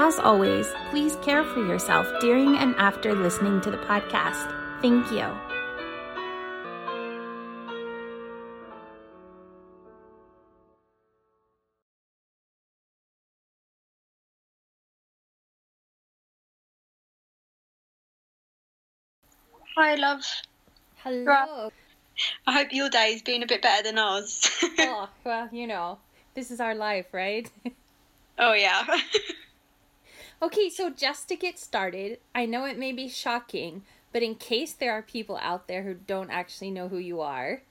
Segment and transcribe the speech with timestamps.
[0.00, 4.46] As always, please care for yourself during and after listening to the podcast.
[4.80, 5.26] Thank you.
[19.76, 20.22] Hi, love.
[20.98, 21.72] Hello.
[22.46, 24.48] I hope your day's been a bit better than ours.
[24.78, 25.98] oh, well, you know,
[26.34, 27.50] this is our life, right?
[28.38, 28.86] oh, yeah.
[30.40, 34.72] okay, so just to get started, I know it may be shocking, but in case
[34.72, 37.62] there are people out there who don't actually know who you are,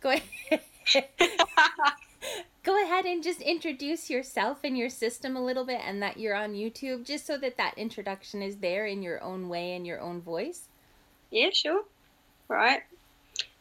[0.00, 0.62] go ahead.
[2.62, 6.34] go ahead and just introduce yourself and your system a little bit and that you're
[6.34, 10.00] on YouTube just so that that introduction is there in your own way and your
[10.00, 10.68] own voice.
[11.30, 11.84] Yeah, sure.
[12.48, 12.82] Right.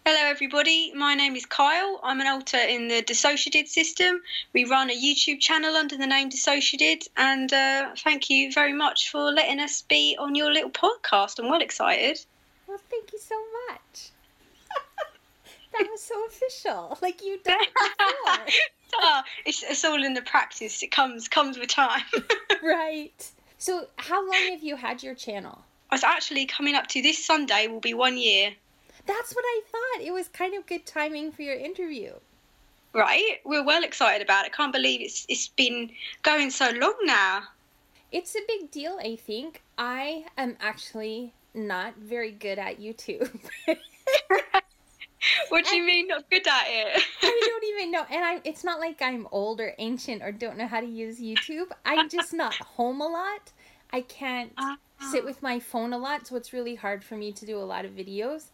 [0.08, 0.94] Hello, everybody.
[0.94, 2.00] My name is Kyle.
[2.04, 4.22] I'm an alter in the DissociaDID system.
[4.54, 9.10] We run a YouTube channel under the name DissociaDID, and uh, thank you very much
[9.10, 11.40] for letting us be on your little podcast.
[11.40, 12.24] I'm well excited.
[12.68, 13.34] Well, thank you so
[13.68, 14.12] much.
[15.74, 17.00] that was so official.
[17.02, 18.62] Like you done it before.
[19.02, 20.84] oh, it's, it's all in the practice.
[20.84, 22.04] It comes comes with time.
[22.62, 23.32] right.
[23.58, 25.64] So, how long have you had your channel?
[25.90, 28.52] I was actually coming up to this Sunday will be one year.
[29.06, 30.06] That's what I thought.
[30.06, 32.14] It was kind of good timing for your interview.
[32.94, 33.40] Right?
[33.44, 34.54] We're well excited about it.
[34.54, 35.92] Can't believe it's it's been
[36.24, 37.44] going so long now.
[38.12, 39.62] It's a big deal, I think.
[39.78, 43.30] I am actually not very good at YouTube.
[45.50, 47.04] what do you mean not good at it?
[47.22, 48.06] I don't even know.
[48.10, 51.20] And I it's not like I'm old or ancient or don't know how to use
[51.20, 51.68] YouTube.
[51.86, 53.52] I'm just not home a lot.
[53.92, 54.76] I can't uh,
[55.12, 57.64] sit with my phone a lot, so it's really hard for me to do a
[57.64, 58.48] lot of videos.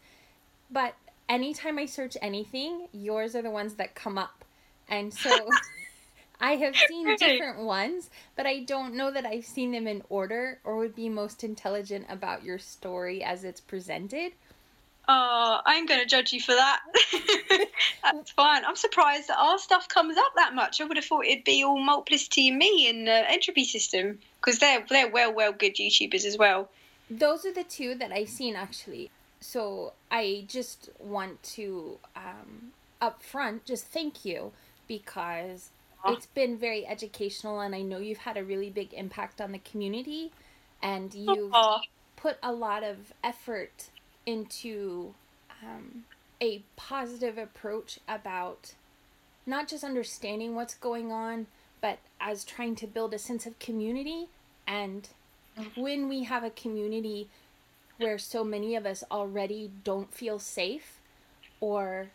[0.72, 0.94] But
[1.28, 4.44] anytime I search anything, yours are the ones that come up.
[4.88, 5.30] And so
[6.40, 10.58] I have seen different ones, but I don't know that I've seen them in order
[10.64, 14.32] or would be most intelligent about your story as it's presented.
[15.08, 16.80] Oh, I'm going to judge you for that.
[18.02, 18.64] That's fine.
[18.64, 20.80] I'm surprised that our stuff comes up that much.
[20.80, 24.58] I would have thought it'd be all multiplicity and me in the entropy system because
[24.60, 26.70] they're they're well well good YouTubers as well.
[27.10, 29.10] Those are the two that I've seen actually.
[29.42, 34.52] So I just want to um, up front just thank you
[34.86, 35.70] because
[36.06, 39.58] it's been very educational and I know you've had a really big impact on the
[39.58, 40.32] community
[40.82, 41.54] and you've
[42.16, 43.90] put a lot of effort
[44.26, 45.14] into
[45.62, 46.04] um,
[46.40, 48.74] a positive approach about
[49.46, 51.46] not just understanding what's going on,
[51.80, 54.28] but as trying to build a sense of community.
[54.66, 55.08] And
[55.74, 57.28] when we have a community
[57.98, 61.00] where so many of us already don't feel safe,
[61.60, 62.10] or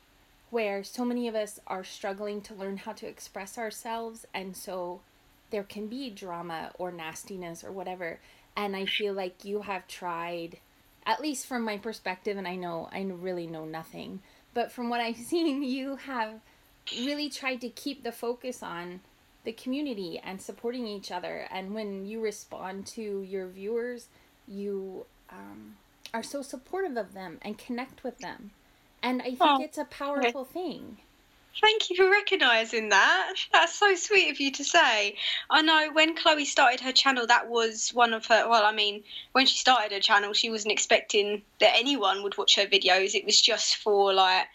[0.50, 5.02] where so many of us are struggling to learn how to express ourselves, and so
[5.50, 8.20] there can be drama or nastiness or whatever.
[8.56, 10.58] And I feel like you have tried
[11.06, 14.20] at least from my perspective, and I know I really know nothing,
[14.54, 16.42] but from what I've seen, you have
[17.00, 19.00] really tried to keep the focus on
[19.46, 21.48] the community and supporting each other.
[21.52, 24.10] And when you respond to your viewers,
[24.48, 25.76] you um,
[26.14, 28.52] are so supportive of them and connect with them.
[29.04, 30.54] And I think oh, it's a powerful okay.
[30.54, 30.98] thing.
[31.60, 33.34] Thank you for recognising that.
[33.52, 35.16] That's so sweet of you to say.
[35.50, 38.48] I know when Chloe started her channel, that was one of her.
[38.48, 42.56] Well, I mean, when she started her channel, she wasn't expecting that anyone would watch
[42.57, 43.16] her videos.
[43.16, 44.46] It was just for like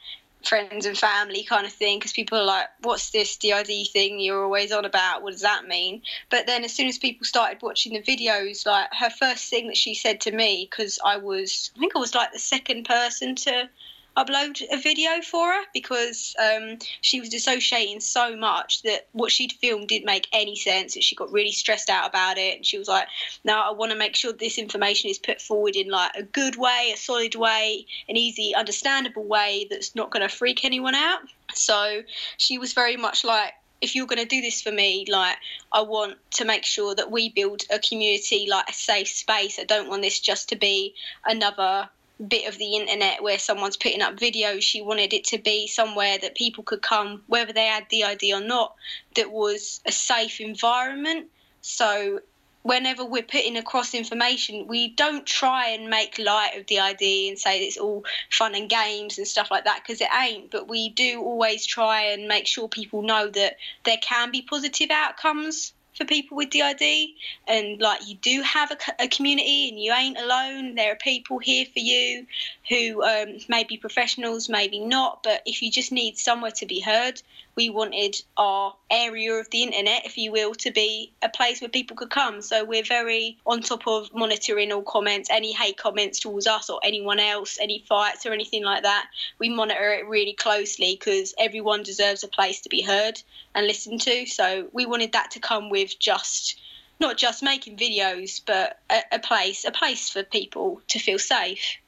[0.46, 4.44] friends and family kind of thing because people are like, what's this DID thing you're
[4.44, 5.22] always on about?
[5.22, 6.02] What does that mean?
[6.30, 9.76] But then as soon as people started watching the videos, like her first thing that
[9.76, 13.34] she said to me, because I was, I think I was like the second person
[13.36, 13.68] to
[14.16, 19.52] upload a video for her because um, she was dissociating so much that what she'd
[19.52, 20.94] filmed didn't make any sense.
[21.00, 22.56] She got really stressed out about it.
[22.56, 23.08] And she was like,
[23.44, 26.56] "No, I want to make sure this information is put forward in like a good
[26.56, 31.20] way, a solid way, an easy, understandable way that's not going to freak anyone out."
[31.54, 32.02] So
[32.36, 35.36] she was very much like, if you're going to do this for me, like
[35.72, 39.58] I want to make sure that we build a community, like a safe space.
[39.58, 40.94] I don't want this just to be
[41.26, 41.88] another
[42.28, 44.62] bit of the internet where someone's putting up videos.
[44.62, 48.40] She wanted it to be somewhere that people could come, whether they had DID or
[48.40, 48.74] not,
[49.16, 51.28] that was a safe environment
[51.62, 52.20] So
[52.62, 57.38] whenever we're putting across information, we don't try and make light of the idea and
[57.38, 60.50] say it's all fun and games and stuff like that because it ain't.
[60.50, 64.90] But we do always try and make sure people know that there can be positive
[64.90, 67.10] outcomes for people with DID
[67.46, 70.74] and like you do have a, a, community and you ain't alone.
[70.74, 72.26] There are people here for you
[72.68, 76.80] who um, may be professionals maybe not but if you just need somewhere to be
[76.80, 77.20] heard
[77.54, 81.68] we wanted our area of the internet, if you will, to be a place where
[81.68, 82.40] people could come.
[82.40, 86.80] So we're very on top of monitoring all comments, any hate comments towards us or
[86.82, 89.06] anyone else, any fights or anything like that.
[89.38, 93.20] We monitor it really closely because everyone deserves a place to be heard
[93.54, 94.26] and listened to.
[94.26, 96.58] So we wanted that to come with just
[97.00, 101.78] not just making videos, but a, a place, a place for people to feel safe.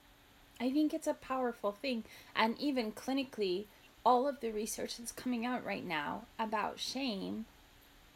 [0.60, 2.04] I think it's a powerful thing.
[2.34, 3.66] And even clinically,
[4.04, 7.46] all of the research that's coming out right now about shame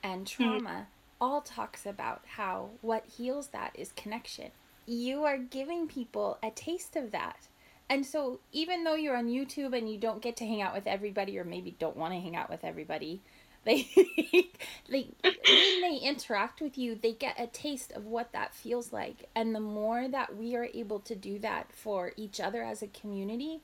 [0.03, 0.43] and hmm.
[0.43, 0.87] trauma mm.
[1.21, 4.51] all talks about how what heals that is connection.
[4.87, 7.49] You are giving people a taste of that.
[7.91, 10.87] And so even though you're on YouTube and you don't get to hang out with
[10.87, 13.21] everybody or maybe don't want to hang out with everybody,
[13.65, 13.89] they
[14.89, 19.29] they when they interact with you, they get a taste of what that feels like.
[19.35, 22.87] And the more that we are able to do that for each other as a
[22.87, 23.61] community,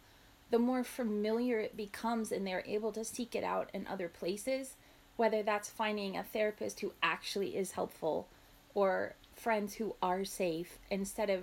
[0.55, 4.77] the more familiar it becomes and they're able to seek it out in other places,
[5.17, 8.29] whether that's finding a therapist who actually is helpful
[8.73, 11.43] or friends who are safe instead of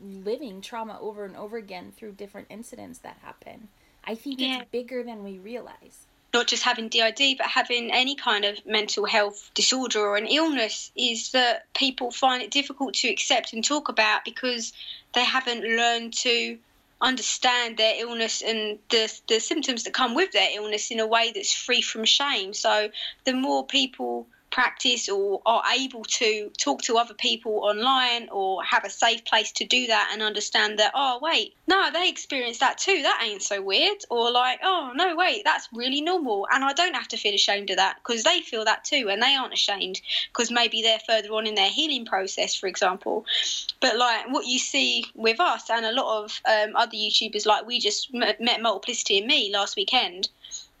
[0.00, 3.66] reliving trauma over and over again through different incidents that happen.
[4.04, 4.60] I think yeah.
[4.60, 6.06] it's bigger than we realize.
[6.32, 10.92] Not just having DID, but having any kind of mental health disorder or an illness
[10.96, 14.72] is that people find it difficult to accept and talk about because
[15.14, 16.58] they haven't learned to
[17.02, 21.32] understand their illness and the, the symptoms that come with their illness in a way
[21.34, 22.54] that's free from shame.
[22.54, 22.90] So
[23.24, 28.84] the more people practice or are able to talk to other people online or have
[28.84, 32.78] a safe place to do that and understand that oh wait no they experience that
[32.78, 33.02] too.
[33.02, 33.98] That ain't so weird.
[34.10, 36.46] Or like oh no wait that's really normal.
[36.52, 39.22] And i don't have to feel ashamed of that because they feel that too and
[39.22, 43.24] they aren't ashamed because maybe they're further on in their healing process for example.
[43.80, 47.66] But like what you see with us and a lot of um, other youtubers like
[47.66, 50.28] we just met multiplicity and me last weekend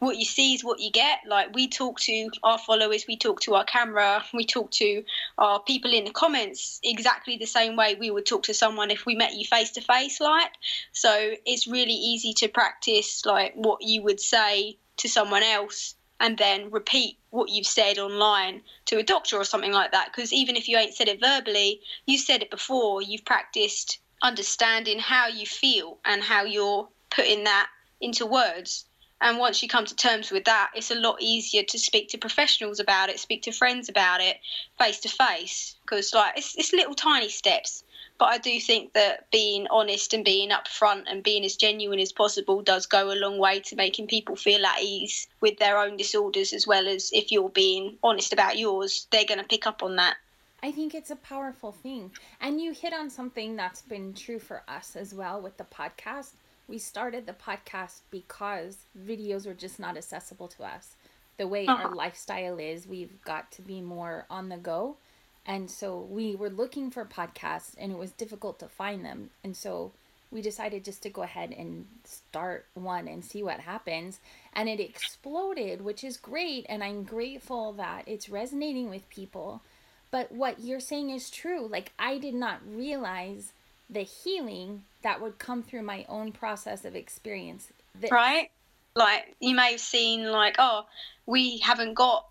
[0.02, 1.20] what you see is what you get.
[1.28, 5.04] Like we talk to our followers, we talk to our camera, we talk to
[5.38, 9.06] our people in the comments exactly the same way we would talk to someone if
[9.06, 10.20] we met you face to face.
[10.20, 10.50] Like,
[10.90, 16.36] so it's really easy to practice like what you would say to someone else and
[16.36, 20.08] then repeat what you've said online to a doctor or something like that.
[20.12, 23.02] Because even if you ain't said it verbally, you said it before.
[23.02, 27.68] You've practiced understanding how you feel and how you're putting that
[28.00, 28.86] into words
[29.22, 32.18] and once you come to terms with that, it's a lot easier to speak to
[32.18, 34.38] professionals about it, speak to friends about it
[34.78, 35.76] face to face.
[35.82, 37.84] Because, like, it's, it's little tiny steps.
[38.18, 42.10] But I do think that being honest and being upfront and being as genuine as
[42.10, 45.96] possible does go a long way to making people feel at ease with their own
[45.96, 49.84] disorders, as well as if you're being honest about yours, they're going to pick up
[49.84, 50.16] on that.
[50.64, 52.10] I think it's a powerful thing.
[52.40, 56.32] And you hit on something that's been true for us as well with the podcast
[56.68, 60.96] we started the podcast because videos were just not accessible to us.
[61.36, 61.88] The way uh-huh.
[61.88, 64.96] our lifestyle is, we've got to be more on the go.
[65.44, 69.30] And so we were looking for podcasts and it was difficult to find them.
[69.42, 69.92] And so
[70.30, 74.20] we decided just to go ahead and start one and see what happens.
[74.52, 76.64] And it exploded, which is great.
[76.68, 79.62] And I'm grateful that it's resonating with people.
[80.10, 81.66] But what you're saying is true.
[81.66, 83.52] Like, I did not realize
[83.92, 87.68] the healing that would come through my own process of experience.
[88.00, 88.50] That- right?
[88.94, 90.86] Like you may have seen, like, oh,
[91.26, 92.26] we haven't got,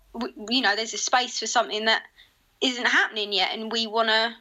[0.48, 2.02] you know, there's a space for something that
[2.60, 4.34] isn't happening yet, and we want to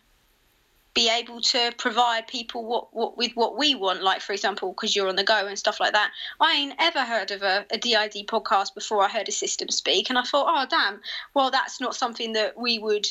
[0.94, 4.96] be able to provide people what, what with what we want like for example because
[4.96, 7.78] you're on the go and stuff like that i ain't ever heard of a, a
[7.78, 11.00] did podcast before i heard a system speak and i thought oh damn
[11.34, 13.08] well that's not something that we would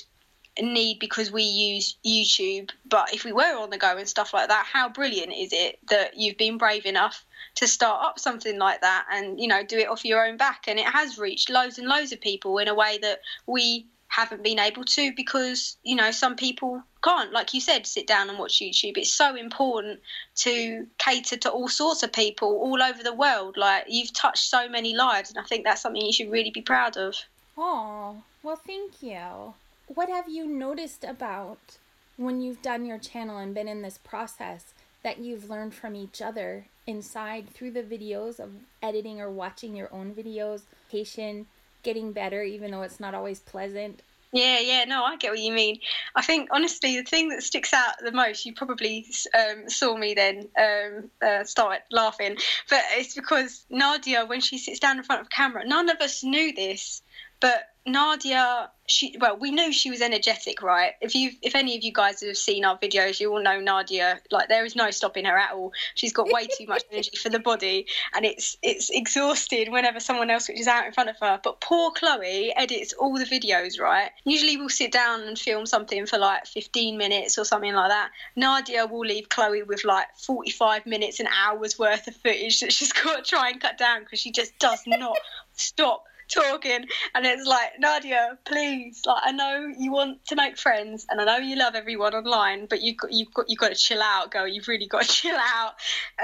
[0.61, 2.71] need because we use YouTube.
[2.88, 5.78] But if we were on the go and stuff like that, how brilliant is it
[5.88, 7.25] that you've been brave enough
[7.57, 10.64] to start up something like that and you know do it off your own back?
[10.69, 14.42] And it has reached loads and loads of people in a way that we haven't
[14.42, 18.40] been able to because you know some people can't like you said sit down and
[18.40, 20.00] watch youtube it's so important
[20.35, 24.69] to cater to all sorts of people all over the world like you've touched so
[24.69, 27.14] many lives and i think that's something you should really be proud of
[27.57, 29.54] oh well thank you
[29.94, 31.78] what have you noticed about
[32.16, 36.23] when you've done your channel and been in this process that you've learned from each
[36.23, 38.50] other inside through the videos of
[38.82, 41.47] editing or watching your own videos, patient,
[41.82, 44.00] getting better even though it's not always pleasant?
[44.32, 45.80] Yeah, yeah, no, I get what you mean.
[46.14, 49.06] I think honestly, the thing that sticks out the most, you probably
[49.37, 52.37] um, saw me then um, uh, start laughing,
[52.68, 56.23] but it's because Nadia, when she sits down in front of camera, none of us
[56.23, 57.02] knew this,
[57.40, 60.92] but Nadia, she well, we knew she was energetic, right?
[61.00, 64.20] If you, if any of you guys have seen our videos, you all know Nadia.
[64.30, 65.72] Like there is no stopping her at all.
[65.94, 70.28] She's got way too much energy for the body, and it's it's exhausted whenever someone
[70.28, 71.40] else switches out in front of her.
[71.42, 74.10] But poor Chloe edits all the videos, right?
[74.25, 78.10] Usually we'll sit down and film something for like 15 minutes or something like that.
[78.37, 82.92] Nadia will leave Chloe with like 45 minutes and hours worth of footage that she's
[83.04, 85.16] got to try and cut down because she just does not
[85.54, 86.84] stop talking
[87.14, 91.25] and it's like nadia please like i know you want to make friends and i
[91.25, 94.30] know you love everyone online but you've got you've got you've got to chill out
[94.30, 95.75] girl you've really got to chill out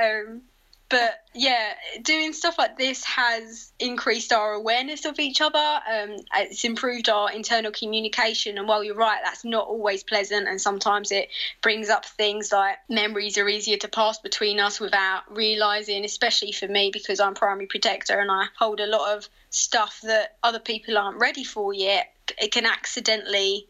[0.01, 0.43] um
[0.89, 1.73] but yeah,
[2.03, 5.59] doing stuff like this has increased our awareness of each other.
[5.59, 8.57] Um, it's improved our internal communication.
[8.57, 10.47] And while you're right, that's not always pleasant.
[10.47, 11.29] And sometimes it
[11.61, 16.69] brings up things like memories are easier to pass between us without realizing, especially for
[16.69, 20.99] me, because I'm primary protector and I hold a lot of stuff that other people
[20.99, 22.13] aren't ready for yet.
[22.41, 23.67] It can accidentally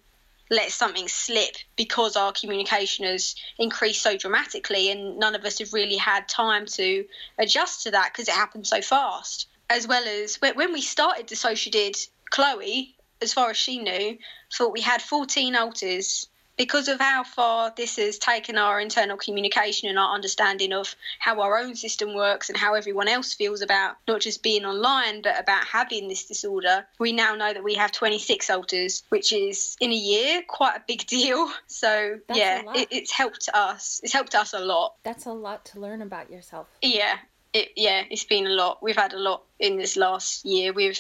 [0.51, 5.73] let something slip because our communication has increased so dramatically and none of us have
[5.73, 7.05] really had time to
[7.39, 12.09] adjust to that because it happened so fast as well as when we started DissociaDID
[12.31, 14.17] chloe as far as she knew
[14.53, 19.89] thought we had 14 alters because of how far this has taken our internal communication
[19.89, 23.97] and our understanding of how our own system works and how everyone else feels about
[24.09, 27.93] not just being online but about having this disorder, we now know that we have
[27.93, 31.51] 26 alters, which is in a year quite a big deal.
[31.67, 34.01] So That's yeah, it, it's helped us.
[34.03, 34.95] It's helped us a lot.
[35.03, 36.67] That's a lot to learn about yourself.
[36.83, 37.17] Yeah,
[37.53, 38.83] it, yeah, it's been a lot.
[38.83, 40.73] We've had a lot in this last year.
[40.73, 40.99] We've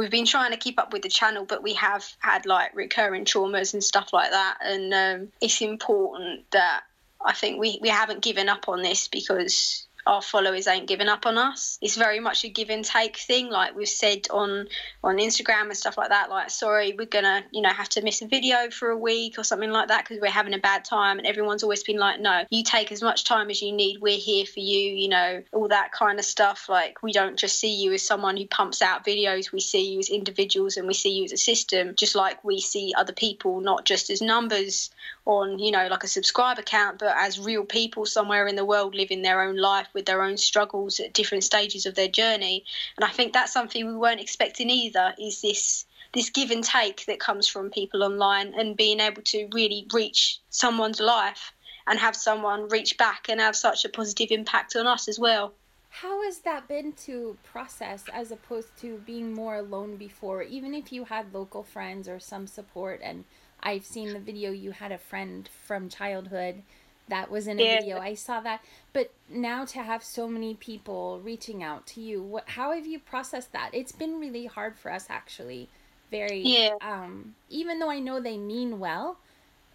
[0.00, 3.26] we've been trying to keep up with the channel, but we have had like recurring
[3.26, 4.56] traumas and stuff like that.
[4.64, 6.84] And um, it's important that
[7.22, 11.26] I think we, we haven't given up on this because our followers ain't giving up
[11.26, 11.78] on us.
[11.80, 14.68] It's very much a give and take thing, like we've said on
[15.02, 16.30] on Instagram and stuff like that.
[16.30, 19.44] Like, sorry, we're gonna you know have to miss a video for a week or
[19.44, 21.18] something like that because we're having a bad time.
[21.18, 24.00] And everyone's always been like, no, you take as much time as you need.
[24.00, 24.94] We're here for you.
[24.94, 26.68] You know, all that kind of stuff.
[26.68, 29.52] Like, we don't just see you as someone who pumps out videos.
[29.52, 32.60] We see you as individuals and we see you as a system, just like we
[32.60, 34.90] see other people, not just as numbers
[35.30, 38.94] on you know like a subscriber count, but as real people somewhere in the world
[38.94, 42.64] living their own life with their own struggles at different stages of their journey.
[42.96, 45.14] And I think that's something we weren't expecting either.
[45.18, 49.48] Is this this give and take that comes from people online and being able to
[49.52, 51.52] really reach someone's life
[51.86, 55.52] and have someone reach back and have such a positive impact on us as well.
[55.90, 60.42] How has that been to process as opposed to being more alone before?
[60.42, 63.24] Even if you had local friends or some support, and
[63.62, 66.62] I've seen the video you had a friend from childhood
[67.08, 67.80] that was in a yeah.
[67.80, 67.98] video.
[67.98, 68.64] I saw that.
[68.92, 72.98] But now to have so many people reaching out to you, what, how have you
[72.98, 73.70] processed that?
[73.72, 75.68] It's been really hard for us actually.
[76.10, 76.70] Very yeah.
[76.80, 79.18] um even though I know they mean well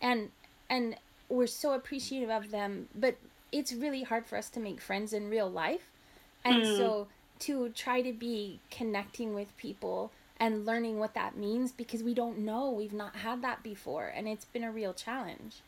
[0.02, 0.32] and
[0.70, 0.98] and
[1.30, 3.16] we're so appreciative of them, but
[3.52, 5.90] it's really hard for us to make friends in real life.
[6.44, 6.78] And mm.
[6.78, 7.08] so
[7.40, 12.40] to try to be connecting with people and learning what that means because we don't
[12.40, 15.62] know, we've not had that before and it's been a real challenge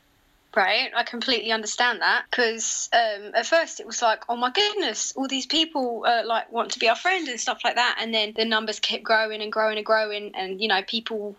[0.56, 0.90] right?
[0.96, 5.28] I completely understand that because um, at first it was like, oh my goodness, all
[5.28, 8.34] these people uh, like want to be our friend and stuff like that, and then
[8.36, 11.36] the numbers kept growing and growing and growing, and you know people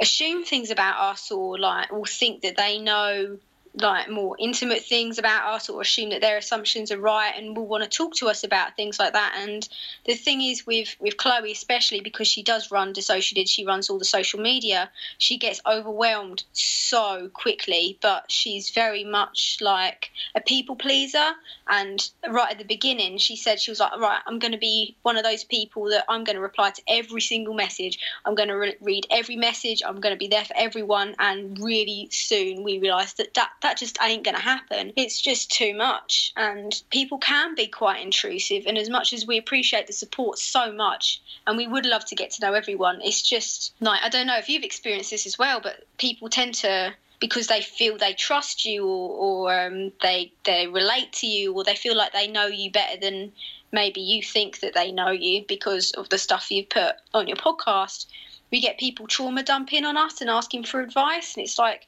[0.00, 3.38] assume things about us or like will think that they know
[3.74, 7.66] like more intimate things about us or assume that their assumptions are right and will
[7.66, 9.34] want to talk to us about things like that.
[9.38, 9.66] And
[10.04, 13.98] the thing is with with chloe especially because she does run DissociaDID she runs all
[13.98, 17.98] the social media she gets overwhelmed so quickly.
[18.02, 21.32] But she's very much like a people pleaser.
[21.68, 24.96] And right at the beginning she said she was like right i'm going to be
[25.02, 27.98] one of those people that i'm going to reply to every single message.
[28.24, 29.82] I'm going to re- read every message.
[29.86, 31.14] I'm going to be there for everyone.
[31.18, 34.92] And really soon we realized that that that just ain't going to happen.
[34.96, 36.32] It's just too much.
[36.36, 38.64] And people can be quite intrusive.
[38.66, 42.14] And as much as we appreciate the support so much, and we would love to
[42.14, 45.38] get to know everyone, it's just like, I don't know if you've experienced this as
[45.38, 49.10] well, but people tend to because they feel they trust you or,
[49.46, 52.98] or um, they they relate to you or they feel like they know you better
[53.00, 53.30] than
[53.70, 57.36] maybe you think that they know you because of the stuff you've put on your
[57.36, 58.06] podcast
[58.50, 61.86] we get people trauma dumping on us and asking for advice and it's like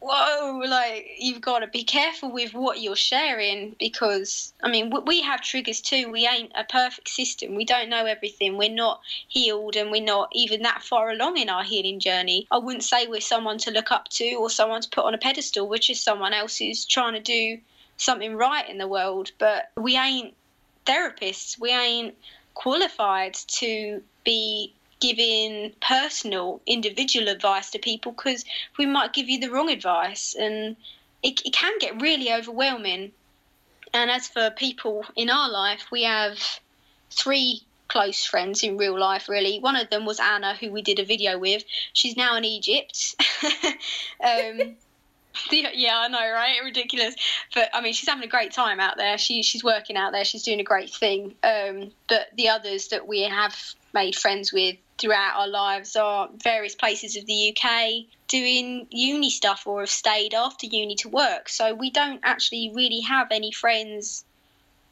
[0.00, 5.20] whoa, like you've got to be careful with what you're sharing because, I mean, we
[5.22, 6.10] have triggers too.
[6.10, 7.54] We ain't a perfect system.
[7.54, 8.56] We don't know everything.
[8.56, 12.46] We're not healed and we're not even that far along in our healing journey.
[12.50, 15.18] I wouldn't say we're someone to look up to or someone to put on a
[15.18, 15.68] pedestal.
[15.68, 17.58] We're just someone else who's trying to do
[17.98, 20.34] something right in the world, but we ain't
[20.86, 21.60] therapists.
[21.60, 22.14] We ain't
[22.54, 28.44] qualified to be giving personal, individual advice to people because
[28.78, 30.76] we might give you the wrong advice and
[31.22, 33.12] it, it can get really overwhelming.
[33.92, 36.38] And as for people in our life, we have
[37.10, 39.58] three close friends in real life, really.
[39.58, 41.64] One of them was Anna, who we did a video with.
[41.92, 43.16] She's now in Egypt.
[44.24, 44.76] um,
[45.52, 46.56] yeah, I know, right?
[46.64, 47.14] Ridiculous.
[47.54, 49.18] But I mean, she's having a great time out there.
[49.18, 50.24] She she's working out there.
[50.24, 51.34] She's doing a great thing.
[51.42, 53.56] Um, but the others that we have
[53.94, 59.66] made friends with throughout our lives are various places of the UK doing uni stuff
[59.66, 61.48] or have stayed after uni to work.
[61.48, 64.24] So we don't actually really have any friends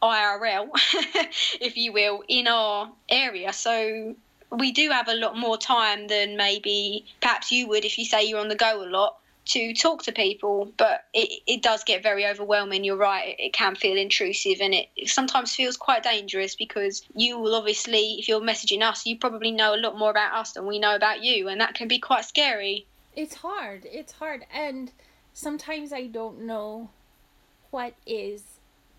[0.03, 0.69] IRL,
[1.61, 3.53] if you will, in our area.
[3.53, 4.15] So
[4.51, 8.25] we do have a lot more time than maybe perhaps you would if you say
[8.25, 9.19] you're on the go a lot
[9.49, 12.85] to talk to people, but it, it does get very overwhelming.
[12.85, 17.03] You're right, it, it can feel intrusive and it, it sometimes feels quite dangerous because
[17.15, 20.53] you will obviously, if you're messaging us, you probably know a lot more about us
[20.53, 22.87] than we know about you, and that can be quite scary.
[23.17, 23.87] It's hard.
[23.91, 24.45] It's hard.
[24.53, 24.93] And
[25.33, 26.91] sometimes I don't know
[27.71, 28.45] what is.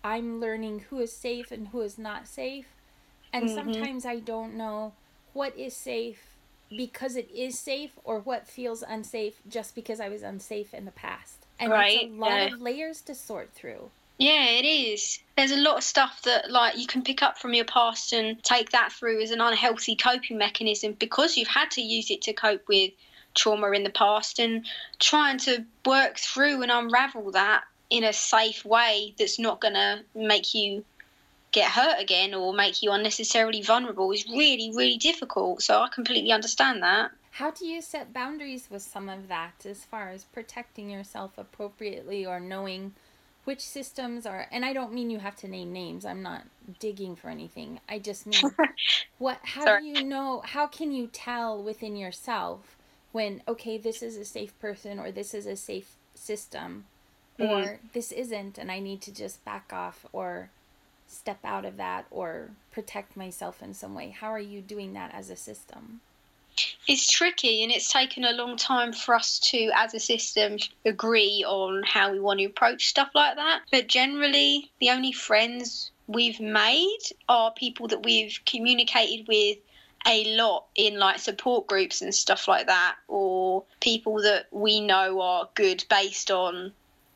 [0.02, 2.66] I'm learning who is safe and who is not safe.
[3.32, 3.54] And mm-hmm.
[3.54, 4.94] sometimes I don't know
[5.32, 6.29] what is safe
[6.74, 10.90] because it is safe or what feels unsafe just because I was unsafe in the
[10.90, 11.46] past.
[11.58, 12.54] And right, it's a lot yeah.
[12.54, 13.90] of layers to sort through.
[14.18, 15.18] Yeah, it is.
[15.36, 18.42] There's a lot of stuff that like you can pick up from your past and
[18.44, 22.34] take that through as an unhealthy coping mechanism because you've had to use it to
[22.34, 22.92] cope with
[23.34, 24.66] trauma in the past and
[24.98, 30.00] trying to work through and unravel that in a safe way that's not going to
[30.14, 30.84] make you
[31.52, 35.62] get hurt again or make you unnecessarily vulnerable is really, really difficult.
[35.62, 37.10] So I completely understand that.
[37.32, 42.26] How do you set boundaries with some of that as far as protecting yourself appropriately
[42.26, 42.94] or knowing
[43.44, 46.04] which systems are and I don't mean you have to name names.
[46.04, 46.42] I'm not
[46.78, 47.80] digging for anything.
[47.88, 48.42] I just mean
[49.18, 49.80] what how Sorry.
[49.80, 52.76] do you know how can you tell within yourself
[53.12, 56.84] when okay, this is a safe person or this is a safe system
[57.38, 57.50] mm-hmm.
[57.50, 60.50] or this isn't and I need to just back off or
[61.10, 64.10] step out of that or protect myself in some way?
[64.10, 66.00] How are you doing that as a system?
[66.86, 71.44] It's tricky and it's taken a long time for us to, as a system, agree
[71.46, 73.62] on how we want to approach stuff like that.
[73.70, 79.58] But generally, the only friends we've made are people that we've communicated with
[80.06, 85.20] a lot in like support groups and stuff like that, or people that we know
[85.20, 86.72] are good based on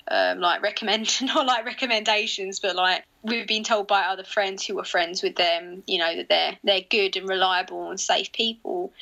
[0.09, 4.77] um, like recommend not like recommendations, but like we've been told by other friends who
[4.77, 8.93] were friends with them, you know, that they're they're good and reliable and safe people.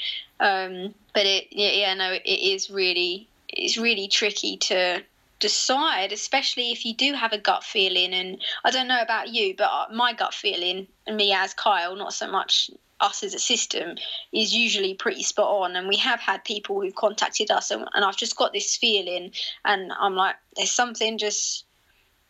[0.40, 5.02] Um, but it yeah, no, it is really it's really tricky to
[5.40, 8.14] decide, especially if you do have a gut feeling.
[8.14, 12.14] And I don't know about you, but my gut feeling, and me as Kyle, not
[12.14, 13.96] so much us as a system
[14.32, 15.74] is usually pretty spot on.
[15.74, 19.32] And we have had people who've contacted us, and, and I've just got this feeling,
[19.64, 21.64] and I'm like, there's something just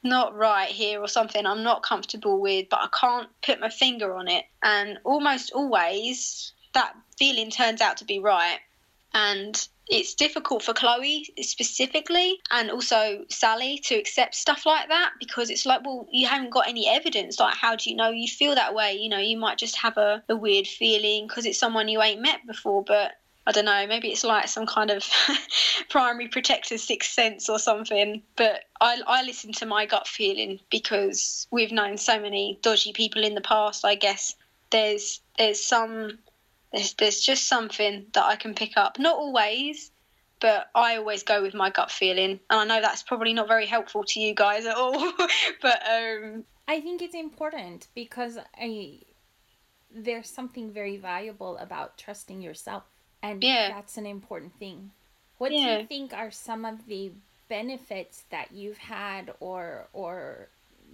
[0.02, 4.14] not right here or something I'm not comfortable with, but I can't put my finger
[4.14, 4.44] on it.
[4.62, 8.58] And almost always that feeling turns out to be right.
[9.14, 15.50] And it's difficult for Chloe specifically and also Sally to accept stuff like that because
[15.50, 17.38] it's like, well, you haven't got any evidence.
[17.38, 18.94] Like, how do you know you feel that way?
[18.94, 22.22] You know, you might just have a, a weird feeling because it's someone you ain't
[22.22, 23.12] met before, but
[23.46, 25.04] I don't know, maybe it's like some kind of
[25.88, 28.22] primary protector sixth sense or something.
[28.36, 33.24] But I, I listen to my gut feeling because we've known so many dodgy people
[33.24, 33.84] in the past.
[33.84, 34.36] I guess
[34.70, 36.18] there's there's some
[36.72, 38.98] there's there's just something that I can pick up.
[38.98, 39.90] Not always,
[40.40, 43.66] but I always go with my gut feeling, and I know that's probably not very
[43.66, 45.12] helpful to you guys at all.
[45.62, 49.00] but um, I think it's important because I
[49.94, 52.84] there's something very valuable about trusting yourself,
[53.22, 53.68] and yeah.
[53.68, 54.90] that's an important thing.
[55.38, 55.76] What yeah.
[55.76, 57.12] do you think are some of the
[57.48, 60.48] benefits that you've had, or or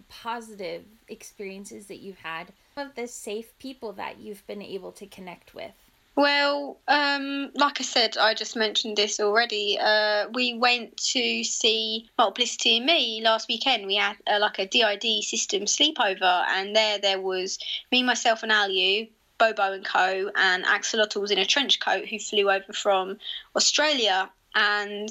[0.08, 5.54] positive experiences that you've had of the safe people that you've been able to connect
[5.54, 5.72] with?
[6.18, 9.78] Well, um, like I said, I just mentioned this already.
[9.80, 13.86] Uh, we went to see Multiplicity and Me last weekend.
[13.86, 17.60] We had uh, like a DID system sleepover, and there there was
[17.92, 19.08] me, myself, and Aliu,
[19.38, 23.18] Bobo and Co, and Axolotl was in a trench coat who flew over from
[23.56, 25.10] Australia, and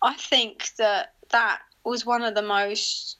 [0.00, 3.16] I think that that was one of the most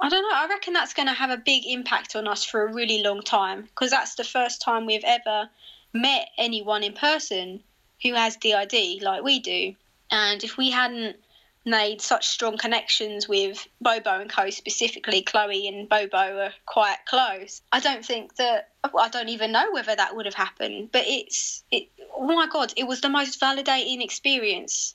[0.00, 0.36] I don't know.
[0.36, 3.22] I reckon that's going to have a big impact on us for a really long
[3.22, 5.48] time because that's the first time we've ever
[5.92, 7.62] met anyone in person
[8.02, 9.74] who has DID like we do.
[10.10, 11.16] And if we hadn't
[11.64, 14.50] made such strong connections with Bobo and Co.
[14.50, 17.62] specifically, Chloe and Bobo are quite close.
[17.72, 20.90] I don't think that I don't even know whether that would have happened.
[20.92, 21.88] But it's it.
[22.16, 22.72] Oh my god!
[22.76, 24.94] It was the most validating experience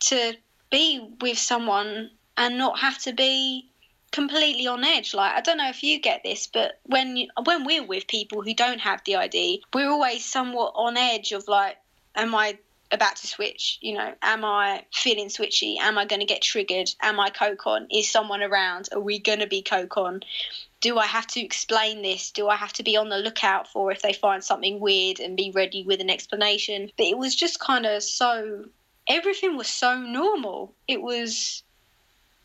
[0.00, 0.34] to
[0.70, 3.70] be with someone and not have to be
[4.12, 5.14] completely on edge.
[5.14, 8.42] Like I don't know if you get this, but when you, when we're with people
[8.42, 11.76] who don't have DID we're always somewhat on edge of like,
[12.14, 12.58] am I
[12.92, 13.78] about to switch?
[13.80, 15.76] You know, am I feeling switchy?
[15.78, 16.90] Am I going to get triggered?
[17.00, 17.86] Am I co-con?
[17.90, 18.88] Is someone around?
[18.92, 20.20] Are we going to be co-con?
[20.80, 22.30] Do I have to explain this?
[22.30, 25.36] Do I have to be on the lookout for if they find something weird and
[25.36, 26.90] be ready with an explanation?
[26.96, 28.64] But it was just kind of so
[29.06, 30.72] everything was so normal.
[30.88, 31.62] It was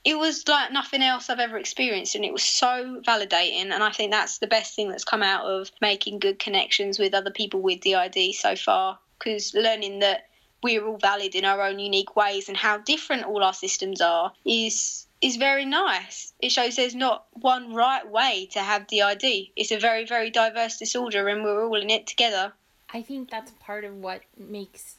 [0.05, 3.71] it was like nothing else I've ever experienced, and it was so validating.
[3.71, 7.15] And I think that's the best thing that's come out of making good connections with
[7.15, 10.27] other people with DID so far, because learning that
[10.65, 14.34] we're all valid in our own unique ways and how different all our systems are
[14.43, 16.34] is is very nice.
[16.39, 19.25] It shows there's not one right way to have DID.
[19.56, 22.51] It's a very very diverse disorder, and we're all in it together.
[22.91, 24.95] I think that's part of what makes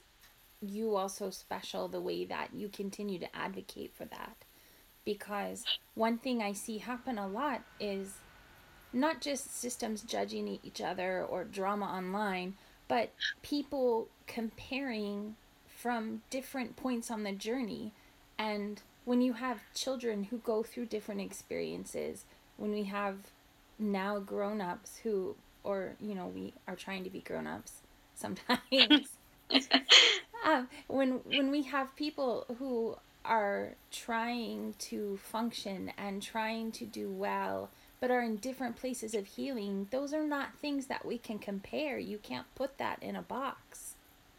[0.61, 4.37] you also special the way that you continue to advocate for that
[5.05, 8.15] because one thing I see happen a lot is
[8.93, 12.55] not just systems judging each other or drama online,
[12.89, 15.37] but people comparing
[15.77, 17.93] from different points on the journey.
[18.39, 22.25] And when you have children who go through different experiences,
[22.57, 23.17] when we have
[23.79, 27.73] now grown ups who, or, you know, we are trying to be grown ups
[28.15, 29.09] sometimes.
[30.45, 37.11] um, when when we have people who are trying to function and trying to do
[37.11, 37.69] well
[38.01, 41.99] but are in different places of healing, those are not things that we can compare.
[41.99, 43.96] You can't put that in a box.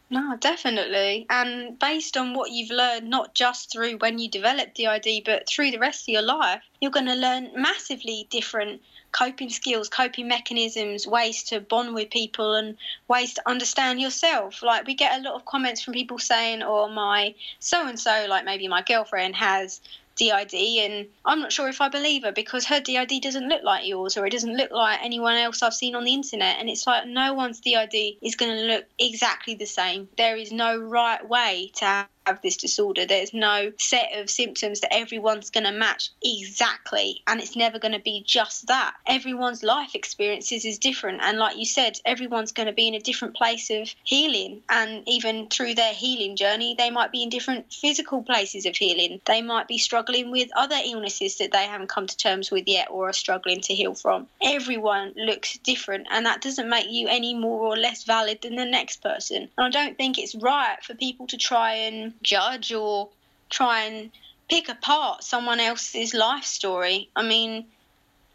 [0.10, 1.26] No, definitely.
[1.30, 5.72] And based on what you've learned, not just through when you develop DID, but through
[5.72, 11.06] the rest of your life, you're going to learn massively different coping skills, coping mechanisms,
[11.06, 12.78] ways to bond with people, and
[13.10, 14.63] ways to understand yourself.
[14.63, 18.28] Like, we get a lot of comments from people saying, oh, my so and so,
[18.30, 19.82] like maybe my girlfriend, has
[20.17, 23.88] DID, and I'm not sure if I believe her because her DID doesn't look like
[23.88, 26.58] yours or it doesn't look like anyone else I've seen on the internet.
[26.60, 30.10] And it's like no one's DID is going to look exactly the same.
[30.17, 33.06] There is no right way to have this disorder.
[33.06, 37.94] There's no set of symptoms that everyone's going to match exactly, and it's never going
[37.94, 38.94] to be just that.
[39.08, 43.00] Everyone's life experiences is different, and like you said, everyone's going to be in a
[43.00, 47.72] different place of healing, and even through their healing journey, they might be in different
[47.72, 49.22] physical places of healing.
[49.26, 52.90] They might be struggling with other illnesses that they haven't come to terms with yet
[52.92, 54.28] or are struggling to heal from.
[54.42, 58.66] Everyone looks different, and that doesn't make you any more or less valid than the
[58.66, 59.48] next person.
[59.58, 63.10] And I don't think it's right for people to try and judge or
[63.49, 64.12] try and
[64.49, 67.10] pick apart someone else's life story.
[67.15, 67.65] I mean,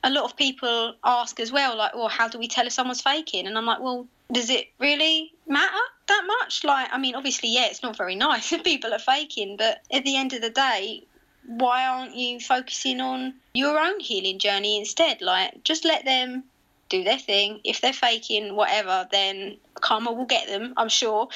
[0.05, 3.01] a lot of people ask as well, like, well, how do we tell if someone's
[3.01, 3.47] faking?
[3.47, 6.65] And I'm like, well, does it really matter that much?
[6.65, 10.05] Like, I mean, obviously, yeah, it's not very nice if people are faking, but at
[10.05, 11.05] the end of the day,
[11.47, 15.21] why aren't you focusing on your own healing journey instead?
[15.21, 16.45] Like, just let them
[16.93, 17.61] do their thing.
[17.65, 21.29] If they're faking whatever, then karma will get them, I'm sure.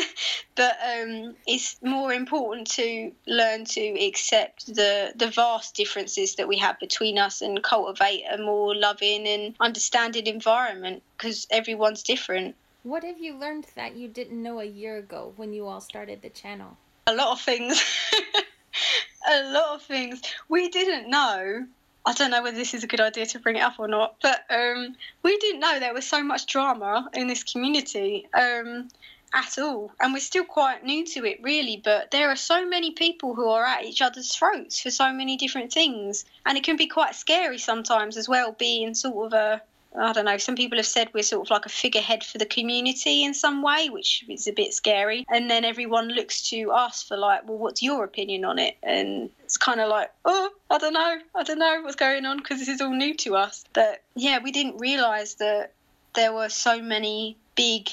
[0.54, 6.58] but um, it's more important to learn to accept the the vast differences that we
[6.58, 12.54] have between us and cultivate a more loving and understanding environment because everyone's different.
[12.84, 16.22] What have you learned that you didn't know a year ago when you all started
[16.22, 16.76] the channel?
[17.06, 17.82] A lot of things.
[19.28, 21.66] a lot of things we didn't know
[22.04, 24.16] I don't know whether this is a good idea to bring it up or not,
[24.20, 28.88] but um, we didn't know there was so much drama in this community um,
[29.32, 29.92] at all.
[30.00, 33.48] And we're still quite new to it, really, but there are so many people who
[33.48, 36.24] are at each other's throats for so many different things.
[36.44, 39.62] And it can be quite scary sometimes as well, being sort of a
[39.98, 42.46] I don't know, some people have said we're sort of like a figurehead for the
[42.46, 45.26] community in some way, which is a bit scary.
[45.28, 48.76] And then everyone looks to us for, like, well, what's your opinion on it?
[48.82, 52.38] And it's kind of like, oh, I don't know, I don't know what's going on
[52.38, 53.64] because this is all new to us.
[53.74, 55.72] But yeah, we didn't realise that
[56.14, 57.88] there were so many big,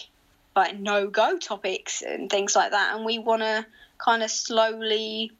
[0.56, 2.96] like, no go topics and things like that.
[2.96, 3.66] And we want to
[3.98, 5.34] kind of slowly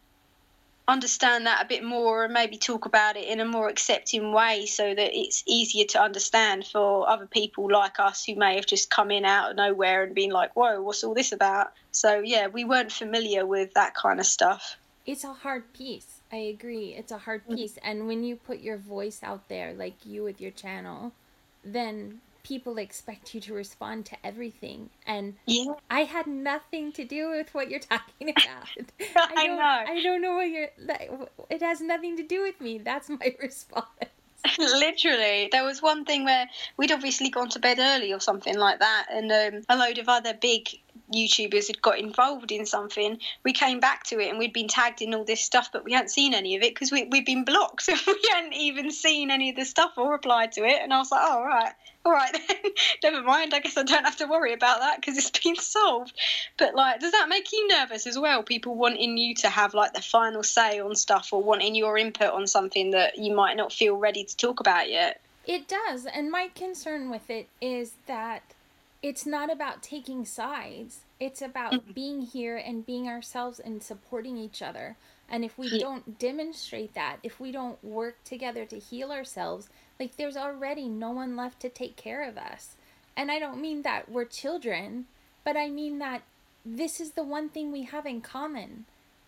[0.90, 4.66] understand that a bit more and maybe talk about it in a more accepting way
[4.66, 8.90] so that it's easier to understand for other people like us who may have just
[8.90, 11.72] come in out of nowhere and been like, whoa, what's all this about?
[11.92, 14.78] So, yeah, we weren't familiar with that kind of stuff.
[15.06, 16.22] it's a hard piece.
[16.32, 16.94] I agree.
[16.96, 17.56] It's a hard mm.
[17.56, 17.78] piece.
[17.84, 21.14] And when you put your voice out there, like you with your channel,
[21.64, 24.90] then people expect you to respond to everything.
[25.06, 25.74] And yeah.
[25.92, 28.68] I had nothing to do with what you're talking about.
[29.16, 29.94] I, I know.
[29.94, 30.70] I don't know what you're.
[31.50, 32.80] It has nothing to do with me.
[32.80, 33.86] That's my response.
[34.58, 38.80] Literally, there was one thing where we'd obviously gone to bed early or something like
[38.80, 40.70] that, and um, a load of other big
[41.14, 43.20] YouTubers had got involved in something.
[43.44, 45.94] We came back to it and we'd been tagged in all this stuff, but we
[45.94, 47.84] hadn't seen any of it because we, we'd been blocked.
[47.84, 50.80] So we hadn't even seen any of the stuff or replied to it.
[50.82, 51.74] And I was like, oh, all right,
[52.06, 52.72] all right, then,
[53.04, 53.54] never mind.
[53.54, 56.14] I guess I don't have to worry about that because it's been solved.
[56.58, 58.44] But, like, does that make you nervous as well?
[58.44, 62.32] People wanting you to have, like, the final say on stuff or wanting your input
[62.32, 65.22] on something that you might not feel ready to talk about yet?
[65.46, 66.06] It does.
[66.06, 68.44] And my concern with it is that
[69.02, 71.00] it's not about taking sides.
[71.20, 71.92] It's about mm-hmm.
[71.92, 74.96] being here and being ourselves and supporting each other.
[75.30, 75.80] And if we yeah.
[75.80, 81.12] don't demonstrate that, if we don't work together to heal ourselves, like there's already no
[81.12, 82.76] one left to take care of us.
[83.18, 85.06] And I don't mean that we're children,
[85.44, 86.22] but I mean that
[86.66, 88.86] this is the one thing we have in common.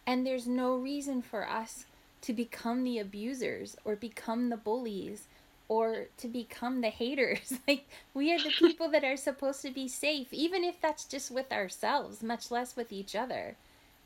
[0.08, 1.86] And there's no reason for us
[2.22, 5.28] to become the abusers or become the bullies
[5.68, 7.54] or to become the haters.
[7.68, 11.32] like, we are the people that are supposed to be safe, even if that's just
[11.32, 13.56] with ourselves, much less with each other.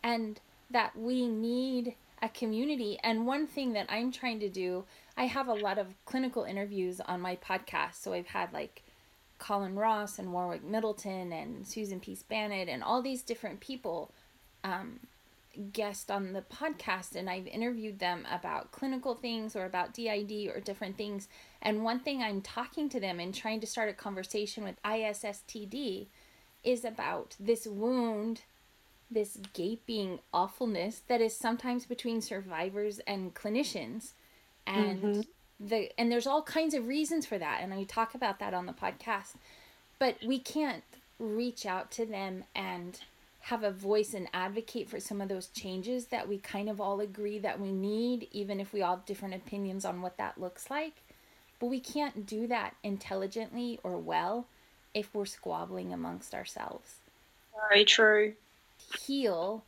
[0.03, 2.97] And that we need a community.
[3.03, 4.85] And one thing that I'm trying to do,
[5.17, 7.95] I have a lot of clinical interviews on my podcast.
[7.95, 8.83] So I've had like
[9.39, 14.11] Colin Ross and Warwick Middleton and Susan Pease Banitt and all these different people
[14.63, 14.99] um,
[15.71, 20.59] guest on the podcast and I've interviewed them about clinical things or about DID or
[20.59, 21.27] different things.
[21.61, 26.07] And one thing I'm talking to them and trying to start a conversation with ISSTD
[26.63, 28.41] is about this wound,
[29.09, 34.11] this gaping awfulness that is sometimes between survivors and clinicians.
[34.67, 35.21] And mm-hmm.
[35.67, 38.65] the and there's all kinds of reasons for that and I talk about that on
[38.65, 39.35] the podcast.
[39.99, 40.83] But we can't
[41.19, 42.99] reach out to them and
[43.45, 46.99] have a voice and advocate for some of those changes that we kind of all
[46.99, 50.69] agree that we need, even if we all have different opinions on what that looks
[50.71, 50.95] like.
[51.59, 54.47] But we can't do that intelligently or well
[54.95, 56.95] if we're squabbling amongst ourselves.
[57.69, 58.33] Very true.
[59.05, 59.63] Heal,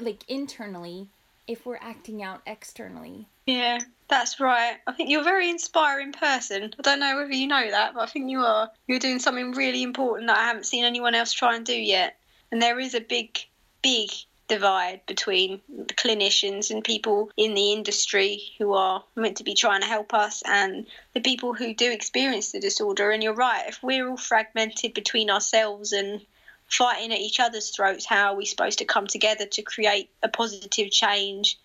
[0.00, 1.08] like internally,
[1.48, 3.26] if we're acting out externally.
[3.50, 4.76] Yeah, that's right.
[4.86, 6.72] I think you're a very inspiring person.
[6.78, 8.70] I don't know whether you know that, but I think you are.
[8.86, 12.16] You're doing something really important that I haven't seen anyone else try and do yet.
[12.52, 13.40] And there is a big,
[13.82, 14.10] big
[14.46, 19.80] divide between the clinicians and people in the industry who are meant to be trying
[19.80, 23.10] to help us and the people who do experience the disorder.
[23.10, 26.20] And you're right, if we're all fragmented between ourselves and
[26.68, 30.28] fighting at each other's throats, how are we supposed to come together to create a
[30.28, 31.58] positive change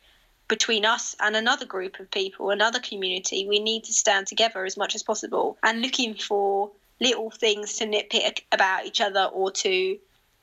[0.48, 3.48] between us and another group of people, another community?
[3.48, 7.86] We need to stand together as much as possible and looking for little things to
[7.86, 9.98] nitpick about each other or to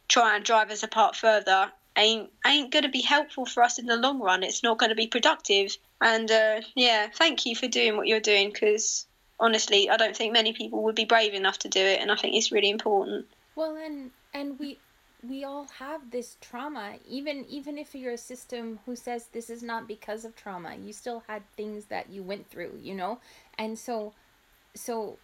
[0.08, 3.86] try and drive us apart further ain't ain't going to be helpful for us in
[3.86, 4.42] the long run.
[4.42, 5.76] It's not going to be productive.
[6.00, 9.06] And uh, yeah, thank you for doing what you're doing because
[9.38, 12.16] honestly, I don't think many people would be brave enough to do it, and I
[12.16, 13.26] think it's really important.
[13.56, 14.78] Well, and and we
[15.28, 19.62] we all have this trauma even even if you're a system who says this is
[19.62, 23.18] not because of trauma you still had things that you went through you know
[23.58, 24.12] and so
[24.74, 25.18] so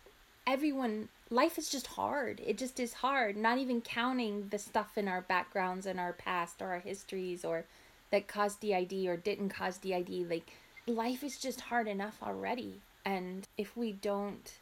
[0.46, 2.40] everyone life is just hard.
[2.44, 6.62] It just is hard, not even counting the stuff in our backgrounds and our past
[6.62, 7.64] or our histories or
[8.10, 10.30] that caused DID or didn't cause DID.
[10.30, 10.50] Like,
[10.86, 12.80] life is just hard enough already.
[13.04, 14.58] And if we don't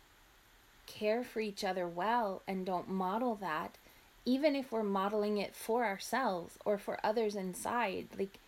[0.87, 3.79] care for each other well and don't model that,
[4.27, 8.39] even if we're modeling it for ourselves or for others inside, like,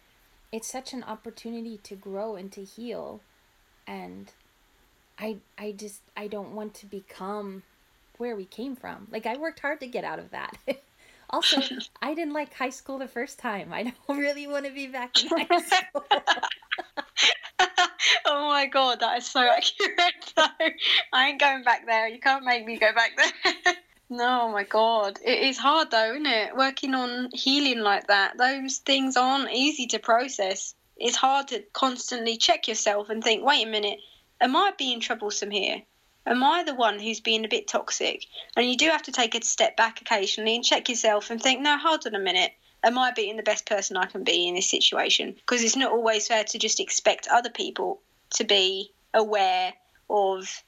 [0.53, 3.21] it's such an opportunity to grow and to heal.
[3.87, 4.31] And
[5.19, 7.62] I, I just, I don't want to become
[8.19, 9.09] where we came from.
[9.11, 10.57] Like I worked hard to get out of that.
[11.31, 11.61] also,
[12.03, 13.73] I didn't like high school the first time.
[13.73, 16.05] I don't really want to be back in high school.
[18.27, 20.69] oh my god, that is so accurate though.
[21.12, 22.09] I ain't going back there.
[22.09, 23.75] You can't make me go back there.
[24.11, 25.18] No, my god.
[25.25, 26.57] It is hard though, isn't it?
[26.57, 28.38] Working on healing like that.
[28.38, 30.75] Those things aren't easy to process.
[30.97, 34.01] It's hard to constantly check yourself and think, wait a minute,
[34.40, 35.83] am I being troublesome here?
[36.29, 38.27] am I the one who's being a bit toxic?
[38.57, 41.61] And you do have to take a step back occasionally and check yourself and think,
[41.61, 42.53] no, hold on a minute.
[42.85, 45.33] Am I being the best person I can be in this situation?
[45.33, 48.01] Because it's not always fair to just expect other people
[48.35, 49.73] to be aware
[50.09, 50.62] of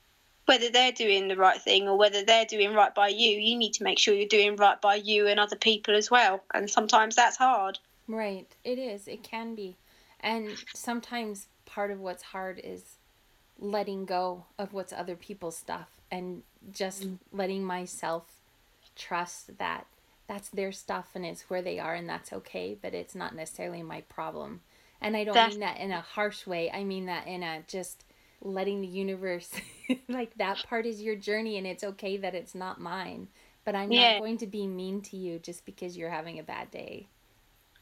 [0.51, 3.39] whether they're doing the right thing or whether they're doing right by you.
[3.39, 6.43] You need to make sure you're doing right by you and other people as well.
[6.53, 7.79] And sometimes that's hard.
[8.09, 8.49] Right.
[8.65, 9.07] It is.
[9.07, 9.77] It can be.
[10.19, 12.83] And sometimes part of what's hard is
[13.61, 17.19] letting go of what's other people's stuff and just mm.
[17.33, 18.25] letting myself
[18.97, 19.87] trust that
[20.27, 23.85] that's their stuff and it's where they are and that's okay, but it's not necessarily
[23.85, 24.63] my problem.
[25.01, 25.53] And I don't that's...
[25.53, 26.73] mean that in a harsh way.
[26.73, 28.05] I mean that in a just
[28.43, 29.51] letting the universe
[30.09, 33.29] like that part is your journey and it's okay that it's not mine.
[33.65, 34.15] But I'm yeah.
[34.15, 37.07] not going to be mean to you just because you're having a bad day.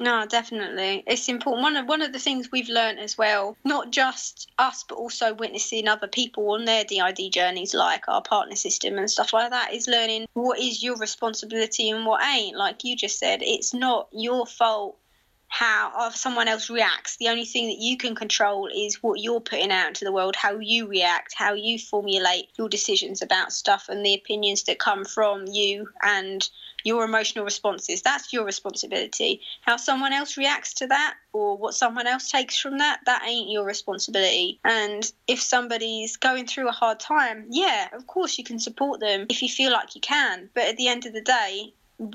[0.00, 1.02] No, definitely.
[1.06, 1.62] It's important.
[1.62, 5.34] One of one of the things we've learned as well, not just us, but also
[5.34, 9.72] witnessing other people on their DID journeys, like our partner system and stuff like that,
[9.72, 12.56] is learning what is your responsibility and what ain't.
[12.56, 14.98] Like you just said, it's not your fault
[15.48, 17.16] how someone else reacts.
[17.16, 20.36] The only thing that you can control is what you're putting out into the world,
[20.36, 25.04] how you react, how you formulate your decisions about stuff, and the opinions that come
[25.04, 26.48] from you and
[26.84, 28.02] your emotional responses.
[28.02, 29.40] That's your responsibility.
[29.62, 33.50] How someone else reacts to that or what someone else takes from that, that ain't
[33.50, 34.60] your responsibility.
[34.64, 39.26] And if somebody's going through a hard time, yeah, of course you can support them
[39.28, 40.50] if you feel like you can.
[40.54, 41.72] But at the end of the day,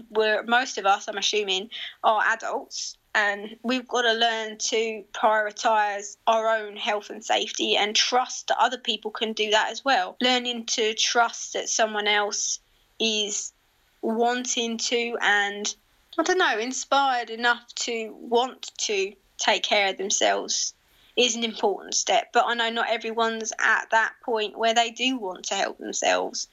[0.10, 1.70] where most of us, I'm assuming,
[2.04, 7.96] are adults and we've got to learn to prioritize our own health and safety and
[7.96, 10.18] trust that other people can do that as well.
[10.22, 12.60] Learning to trust that someone else
[13.00, 13.54] is
[14.02, 15.76] wanting to and
[16.18, 20.74] I don't know, inspired enough to want to take care of themselves
[21.16, 22.30] is an important step.
[22.34, 26.48] But I know not everyone's at that point where they do want to help themselves.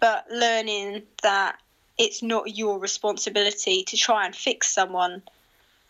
[0.00, 1.58] But learning that
[1.96, 5.22] it's not your responsibility to try and fix someone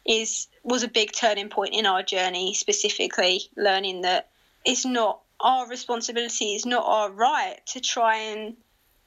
[0.07, 4.29] is was a big turning point in our journey specifically learning that
[4.64, 8.57] it's not our responsibility it's not our right to try and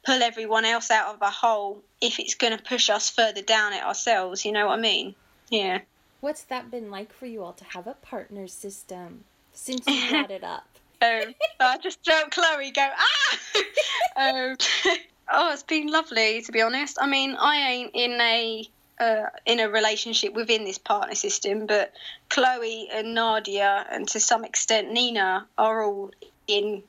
[0.08, 3.74] pull everyone else out of a hole if it's going to push us further down
[3.74, 4.44] it ourselves.
[4.44, 5.14] You know what I mean?
[5.50, 5.80] Yeah.
[6.20, 10.30] What's that been like for you all to have a partner system since you brought
[10.30, 10.66] it up?
[11.02, 13.38] um, I just felt Chloe go ah.
[14.16, 14.56] um,
[15.32, 16.98] oh, it's been lovely to be honest.
[17.00, 18.68] I mean, I ain't in a
[19.00, 21.92] uh, in a relationship within this partner system, but
[22.30, 26.10] Chloe and Nadia, and to some extent Nina, are all
[26.46, 26.82] in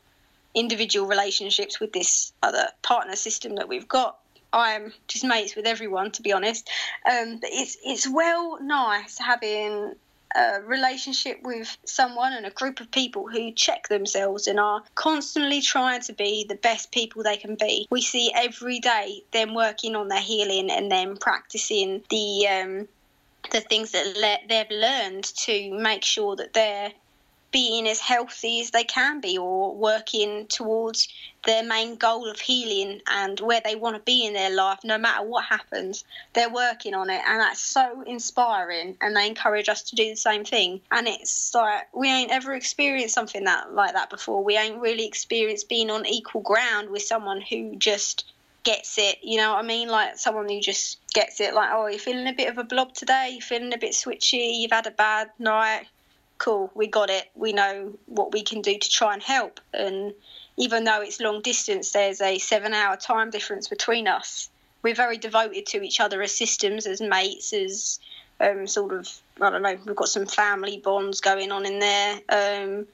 [0.56, 4.18] individual relationships with this other partner system that we've got.
[4.52, 6.70] I'm just mates with everyone, to be honest.
[7.10, 9.96] Um, but it's it's well nice having
[10.36, 15.62] a relationship with someone and a group of people who check themselves and are constantly
[15.62, 17.88] trying to be the best people they can be.
[17.90, 22.88] We see every day them working on their healing and then practicing the um,
[23.52, 26.92] the things that le- they've learned to make sure that they're
[27.52, 31.08] being as healthy as they can be or working towards
[31.46, 34.98] their main goal of healing and where they want to be in their life no
[34.98, 37.22] matter what happens they're working on it.
[37.26, 40.82] And that's so inspiring and they encourage us to do the same thing.
[40.92, 44.44] And it's like we ain't ever experienced something that like that before.
[44.44, 48.26] We ain't really experienced being on equal ground with someone who just
[48.64, 49.88] gets it you know what i mean?
[49.88, 52.94] Like someone who just gets it like oh you're feeling a bit of a blob
[52.94, 55.86] today you're feeling a bit switchy you've had a bad night
[56.40, 57.30] cool, we got it.
[57.36, 59.60] We know what we can do to try and help.
[59.74, 60.14] And
[60.58, 64.50] even though it's long distance, there's a seven hour time difference between us.
[64.82, 68.00] We're very devoted to each other as systems, as mates, as
[68.40, 69.10] um, sort of,
[69.42, 72.16] I don't know, we've got some family bonds going on in there.
[72.30, 72.88] Um,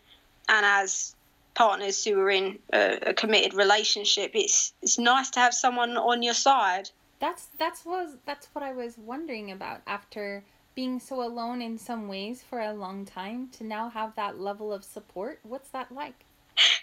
[0.49, 1.15] and as
[1.53, 6.21] partners who are in a, a, committed relationship, it's it's nice to have someone on
[6.21, 6.89] your side.
[7.19, 10.43] That's that's was that's what I was wondering about after
[10.75, 14.73] being so alone in some ways for a long time to now have that level
[14.73, 16.25] of support what's that like?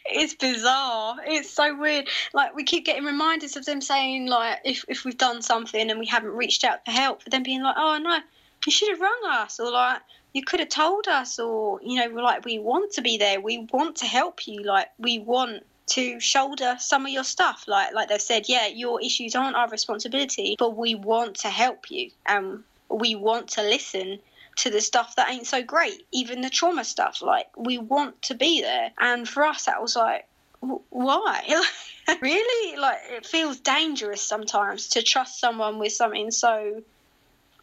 [0.04, 1.16] It's bizarre.
[1.24, 2.08] It's so weird.
[2.34, 5.98] Like we keep getting reminders of them saying like if, if we've done something and
[5.98, 8.18] we haven't reached out for help for them being like oh no
[8.66, 10.00] you should have rung us or like
[10.32, 13.40] you could have told us or you know like we want to be there.
[13.40, 14.62] We want to help you.
[14.62, 15.62] Like we want
[15.94, 17.64] to shoulder some of your stuff.
[17.66, 21.90] Like like they've said yeah your issues aren't our responsibility but we want to help
[21.90, 22.10] you.
[22.26, 24.18] And we want to listen
[24.56, 27.22] to the stuff that ain't so great, even the trauma stuff.
[27.22, 28.90] Like, we want to be there.
[28.98, 30.26] And for us, that was like,
[30.60, 31.42] why?
[32.20, 32.76] really?
[32.76, 36.82] Like, it feels dangerous sometimes to trust someone with something so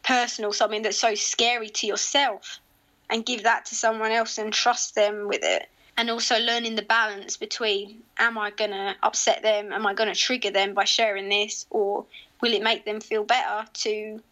[0.02, 2.60] personal, something that's so scary to yourself,
[3.08, 5.68] and give that to someone else and trust them with it.
[5.96, 9.72] And also learning the balance between am I going to upset them?
[9.72, 11.66] Am I going to trigger them by sharing this?
[11.68, 12.06] Or
[12.40, 14.22] will it make them feel better to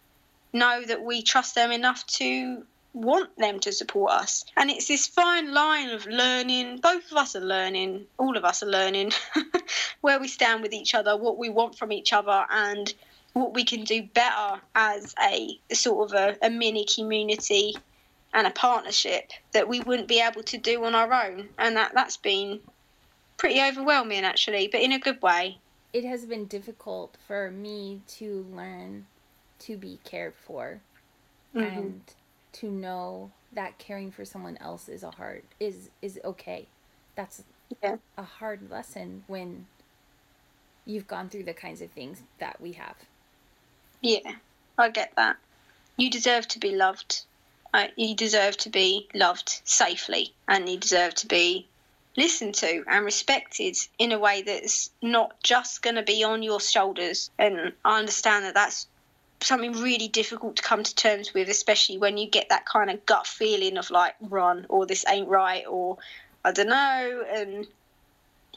[0.52, 4.44] know that we trust them enough to want them to support us.
[4.56, 8.62] And it's this fine line of learning, both of us are learning, all of us
[8.62, 9.12] are learning
[10.00, 12.92] where we stand with each other, what we want from each other, and
[13.34, 17.76] what we can do better as a sort of a, a mini community
[18.34, 21.48] and a partnership that we wouldn't be able to do on our own.
[21.58, 22.60] And that, that's been
[23.36, 25.58] pretty overwhelming, actually, but in a good way.
[25.92, 29.06] It has been difficult for me to learn
[29.60, 30.80] to be cared for
[31.54, 31.66] mm-hmm.
[31.66, 32.00] and
[32.52, 36.66] to know that caring for someone else is a hard is is okay.
[37.14, 37.42] That's
[37.82, 37.96] yeah.
[38.16, 39.66] a hard lesson when
[40.86, 42.96] you've gone through the kinds of things that we have.
[44.00, 44.32] Yeah,
[44.76, 45.36] I get that.
[45.96, 47.22] You deserve to be loved.
[47.74, 51.66] Uh, you deserve to be loved safely, and you deserve to be
[52.16, 56.60] listened to and respected in a way that's not just going to be on your
[56.60, 57.30] shoulders.
[57.38, 58.86] And I understand that that's
[59.40, 63.04] something really difficult to come to terms with, especially when you get that kind of
[63.06, 65.98] gut feeling of like, run, or this ain't right, or
[66.44, 67.24] I don't know.
[67.32, 67.66] And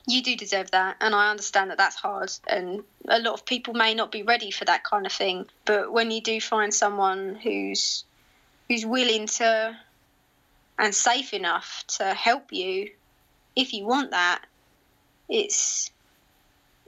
[0.07, 0.97] you do deserve that.
[0.99, 2.31] And I understand that that's hard.
[2.47, 5.45] And a lot of people may not be ready for that kind of thing.
[5.65, 8.03] But when you do find someone who's
[8.67, 9.77] who's willing to
[10.79, 12.89] and safe enough to help you
[13.55, 14.41] if you want that,
[15.29, 15.91] it's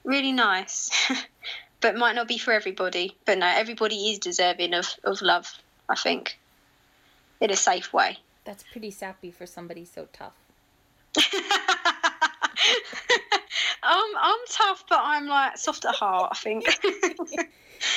[0.04, 0.90] really nice.
[1.84, 3.16] but might not be for everybody.
[3.26, 6.40] But no, everybody is deserving of, of love, I think,
[7.40, 8.18] in a safe way.
[8.46, 10.34] That's pretty sappy for somebody so tough.
[11.18, 11.24] um,
[13.84, 16.66] I'm tough, but I'm like soft at heart, I think.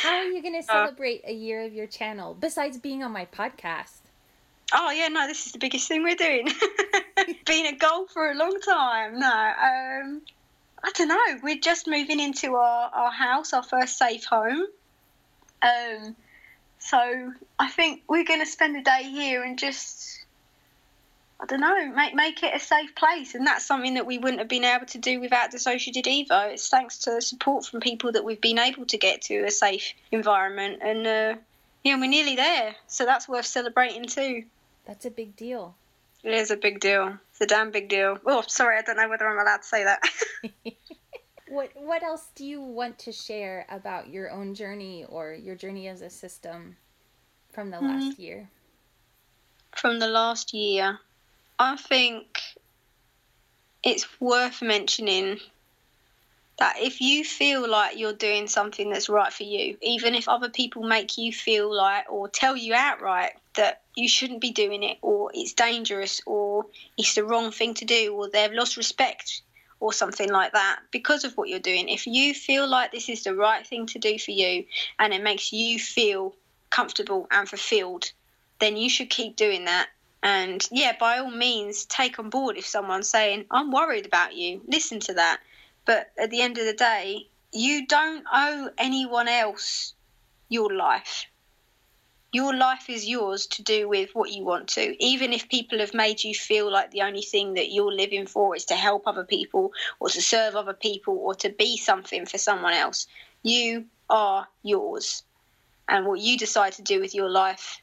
[0.03, 0.85] How are you going to uh.
[0.85, 4.01] celebrate uh, a year of your channel besides being on my podcast?
[4.75, 6.49] Oh, yeah, no, this is the biggest thing we're doing.
[7.47, 9.21] Been a goal for a long time.
[9.21, 10.23] No, um,
[10.87, 11.41] I don't know.
[11.43, 14.67] We're just moving into our, our house, our first safe home.
[15.61, 16.15] Um,
[16.79, 20.25] so I think we're going to spend a day here and just,
[21.41, 23.35] I don't know, make make it a safe place.
[23.35, 26.29] And that's something that we wouldn't have been able to do without DissociaDID.
[26.31, 29.51] It's thanks to the support from people that we've been able to get to a
[29.51, 30.83] safe environment.
[30.83, 31.41] And uh,
[31.83, 32.77] yeah, we're nearly there.
[32.87, 34.45] So that's worth celebrating too.
[34.87, 35.75] That's a big deal.
[36.27, 37.17] It is a big deal.
[37.31, 38.19] It's a damn big deal.
[38.27, 40.03] Oh, sorry, I don't know whether I'm allowed to say that.
[41.49, 45.87] what What else do you want to share about your own journey or your journey
[45.87, 46.77] as a system
[47.53, 48.23] from the last mm-hmm.
[48.23, 48.51] year?
[49.77, 50.99] From the last year,
[51.61, 52.41] I think
[53.85, 55.39] it's worth mentioning
[56.59, 60.49] that if you feel like you're doing something that's right for you, even if other
[60.49, 64.99] people make you feel like or tell you outright that you shouldn't be doing it
[65.03, 69.43] or it's dangerous or it's the wrong thing to do or they've lost respect
[69.81, 73.25] or something like that because of what you're doing, if you feel like this is
[73.25, 74.65] the right thing to do for you
[74.99, 76.35] and it makes you feel
[76.71, 78.11] comfortable and fulfilled,
[78.59, 79.89] then you should keep doing that.
[80.23, 84.63] And yeah, by all means, take on board if someone's saying, I'm worried about you,
[84.67, 85.41] listen to that
[85.87, 89.95] but at the end of the day, you don't owe anyone else
[90.49, 91.27] your life.
[92.37, 95.03] Your life is yours to do with what you want to.
[95.03, 98.55] Even if people have made you feel like the only thing that you're living for
[98.55, 102.37] is to help other people or to serve other people or to be something for
[102.37, 103.07] someone else,
[103.43, 105.23] you are yours.
[105.89, 107.81] And what you decide to do with your life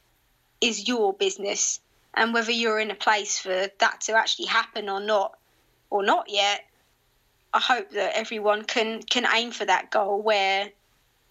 [0.61, 1.79] is your business.
[2.13, 5.35] And whether you're in a place for that to actually happen or not,
[5.89, 6.61] or not yet,
[7.55, 10.69] I hope that everyone can can aim for that goal where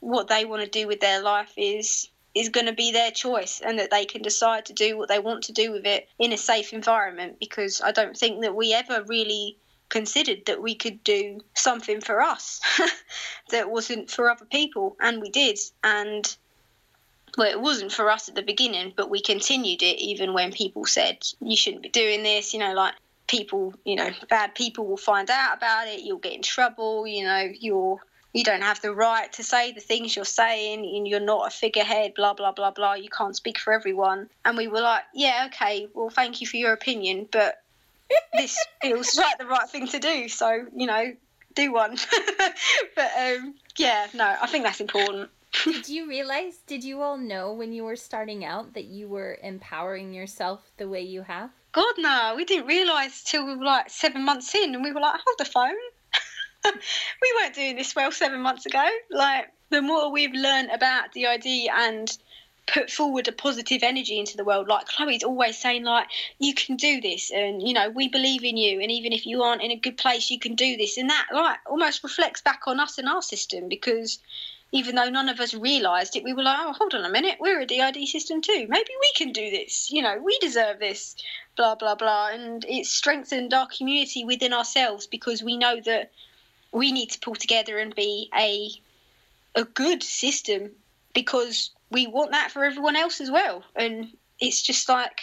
[0.01, 3.61] what they want to do with their life is is going to be their choice
[3.61, 6.33] and that they can decide to do what they want to do with it in
[6.33, 9.59] a safe environment because I don't think that we ever really
[9.89, 12.61] considered that we could do something for us
[13.51, 16.35] that wasn't for other people and we did and
[17.37, 20.87] well it wasn't for us at the beginning but we continued it even when people
[20.87, 22.95] said you shouldn't be doing this you know like
[23.33, 26.01] people, you know, bad people will find out about it.
[26.01, 27.07] You'll get in trouble.
[27.07, 27.99] You know, you're
[28.33, 31.51] you don't have the right to say the things you're saying and you're not a
[31.51, 32.95] figurehead blah blah blah blah.
[32.95, 34.29] You can't speak for everyone.
[34.45, 37.63] And we were like yeah okay well thank you for your opinion but
[38.35, 41.13] this feels like the right thing to do so you know
[41.55, 41.97] do one.
[42.97, 45.31] But um yeah no i think that's important.
[45.65, 49.39] Did you realize did you all know when you were starting out that you were
[49.43, 51.51] empowering yourself the way you have?
[51.73, 55.01] God, no, we didn't realise till we were like seven months in, and we were
[55.01, 55.77] like, hold the phone.
[56.65, 58.87] We weren't doing this well seven months ago.
[59.11, 62.17] Like, the more we've learned about DID and
[62.67, 66.07] put forward a positive energy into the world, like Chloe's always saying, like,
[66.39, 69.43] you can do this, and you know, we believe in you, and even if you
[69.43, 72.63] aren't in a good place, you can do this, and that like almost reflects back
[72.67, 74.21] on us and our system because
[74.73, 77.37] even though none of us realised it, we were like, oh, hold on a minute,
[77.39, 78.67] we're a DID system too.
[78.69, 79.91] Maybe we can do this.
[79.91, 81.15] You know, we deserve this,
[81.57, 82.29] blah, blah, blah.
[82.29, 86.11] And it's strengthened our community within ourselves because we know that
[86.73, 88.71] we need to pull together and be a
[89.55, 90.71] a good system
[91.15, 93.63] because we want that for everyone else as well.
[93.77, 94.09] And
[94.41, 95.21] it's just like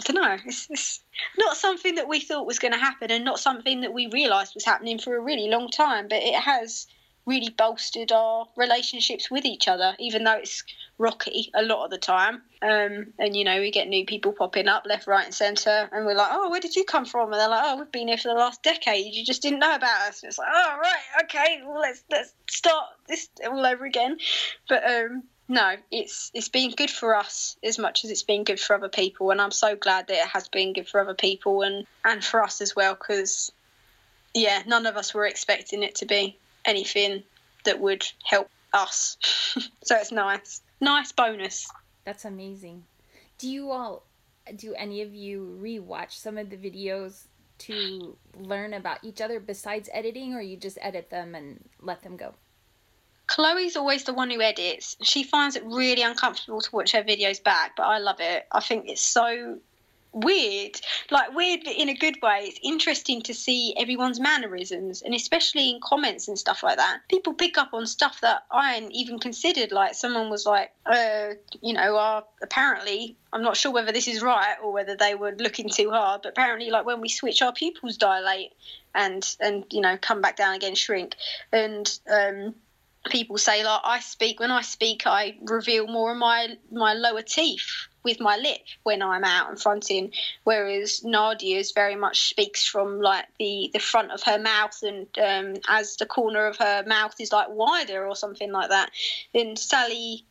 [0.00, 0.36] I don't know.
[0.46, 1.00] It's, it's
[1.38, 4.54] not something that we thought was going to happen, and not something that we realised
[4.54, 6.08] was happening for a really long time.
[6.08, 6.86] But it has
[7.26, 10.64] really bolstered our relationships with each other, even though it's
[10.98, 12.42] rocky a lot of the time.
[12.62, 16.06] Um, and you know, we get new people popping up left, right, and centre, and
[16.06, 18.18] we're like, "Oh, where did you come from?" And they're like, "Oh, we've been here
[18.18, 19.14] for the last decade.
[19.14, 22.34] You just didn't know about us." And it's like, "Oh, right, okay, well, let's let's
[22.48, 24.18] start this all over again."
[24.68, 28.60] But um, no, it's it's been good for us as much as it's been good
[28.60, 31.62] for other people, and I'm so glad that it has been good for other people
[31.62, 33.52] and and for us as well, because
[34.34, 37.22] yeah, none of us were expecting it to be anything
[37.64, 39.16] that would help us.
[39.82, 40.60] so it's nice.
[40.80, 41.68] Nice bonus.
[42.04, 42.84] That's amazing.
[43.38, 44.04] Do you all
[44.56, 47.24] do any of you rewatch some of the videos
[47.58, 52.16] to learn about each other besides editing or you just edit them and let them
[52.16, 52.34] go?
[53.28, 54.96] Chloe's always the one who edits.
[55.02, 58.46] She finds it really uncomfortable to watch her videos back, but I love it.
[58.50, 59.58] I think it's so
[60.12, 62.44] weird like weird in a good way.
[62.44, 67.00] It's interesting to see everyone's mannerisms and especially in comments and stuff like that.
[67.08, 71.30] People pick up on stuff that i hadn't even considered like someone was like uh
[71.60, 75.34] you know uh, apparently i'm not sure whether this is right or whether they were
[75.38, 78.52] looking too hard but apparently like when we switch our pupils dilate
[78.94, 81.16] and and you know come back down again shrink.
[81.52, 82.54] And um
[83.06, 87.22] people say like I speak when I speak I reveal more of my my lower
[87.22, 90.12] teeth with my lip when I'm out and fronting,
[90.44, 95.60] whereas Nadia's very much speaks from like the the front of her mouth and um,
[95.68, 98.90] as the corner of her mouth is like wider or something like that.
[99.32, 100.24] Then Sally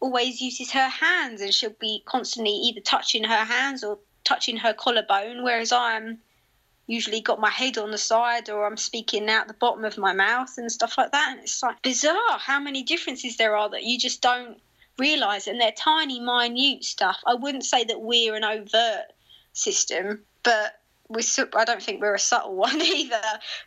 [0.00, 4.72] always uses her hands and she'll be constantly either touching her hands or touching her
[4.72, 6.18] collarbone, whereas I'm
[6.86, 10.12] usually got my head on the side or I'm speaking out the bottom of my
[10.12, 11.32] mouth and stuff like that.
[11.32, 14.58] And it's like bizarre how many differences there are that you just don't
[15.00, 15.46] realise.
[15.46, 17.18] And they're tiny, minute stuff.
[17.26, 19.06] I wouldn't say that we're an overt
[19.52, 21.22] system, but we
[21.56, 23.20] I don't think we're a subtle one either.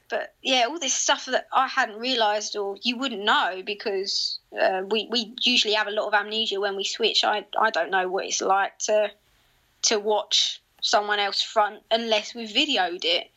[0.09, 4.83] But yeah, all this stuff that I hadn't realised or you wouldn't know because uh,
[4.89, 7.23] we we usually have a lot of amnesia when we switch.
[7.23, 9.11] I I don't know what it's like to
[9.83, 13.29] to watch someone else front unless we've videoed it.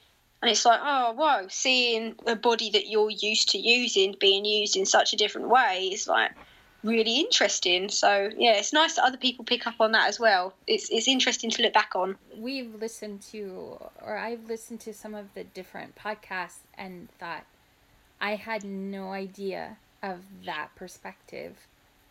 [0.42, 4.76] And it's like, oh, whoa, seeing a body that you're used to using being used
[4.76, 6.32] in such a different way is like
[6.82, 7.88] really interesting.
[7.88, 10.54] So yeah, it's nice that other people pick up on that as well.
[10.66, 12.16] It's it's interesting to look back on.
[12.36, 17.44] We've listened to, or I've listened to some of the different podcasts and thought
[18.20, 21.66] I had no idea of that perspective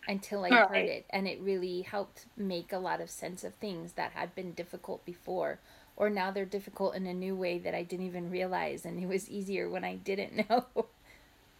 [0.08, 0.68] until I right.
[0.68, 4.34] heard it, and it really helped make a lot of sense of things that had
[4.34, 5.58] been difficult before,
[5.96, 9.08] or now they're difficult in a new way that I didn't even realize, and it
[9.08, 10.66] was easier when I didn't know.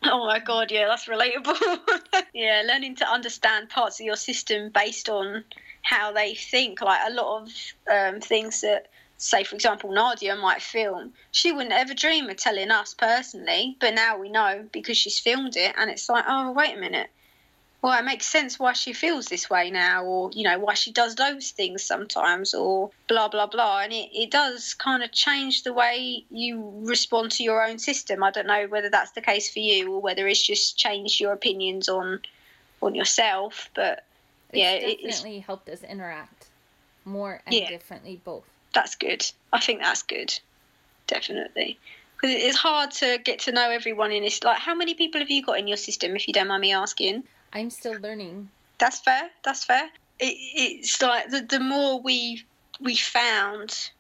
[0.13, 1.81] Oh my god, yeah, that's relatable.
[2.35, 5.45] yeah, learning to understand parts of your system based on
[5.83, 7.49] how they think, like a lot of
[7.91, 8.89] um, things that
[9.19, 13.95] say for example nadia might film she wouldn't ever dream of telling us personally but
[13.95, 17.09] now we know because she's filmed it and it's like oh wait a minute
[17.87, 20.91] well, it makes sense why she feels this way now, or, you know, why she
[20.91, 23.83] does those things sometimes, or blah, blah, blah.
[23.83, 28.25] And it, it does kind of change the way you respond to your own system.
[28.25, 31.33] I don't know whether that's the case for you or whether it's just changed your
[31.33, 32.23] opinions on
[32.83, 33.71] on yourself.
[33.73, 34.05] But
[34.49, 36.49] it's yeah, definitely it's, helped us interact
[37.05, 38.43] more and yeah, differently both.
[38.75, 39.25] That's good.
[39.53, 40.37] I think that's good.
[41.07, 41.79] Definitely
[42.17, 44.43] because it's hard to get to know everyone in this.
[44.43, 46.73] Like, how many people have you got in your system, if you don't mind me
[46.73, 47.23] asking?
[47.53, 48.51] I'm still learning.
[48.79, 49.31] That's fair.
[49.45, 49.89] That's fair.
[50.19, 52.45] It, it's like the, the more we
[52.81, 53.91] we found,